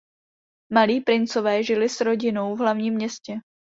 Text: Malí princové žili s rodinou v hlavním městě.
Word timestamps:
Malí 0.73 1.01
princové 1.01 1.61
žili 1.63 1.85
s 1.89 2.01
rodinou 2.01 2.55
v 2.55 2.59
hlavním 2.59 2.93
městě. 2.93 3.35